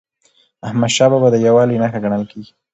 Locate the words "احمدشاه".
0.67-1.09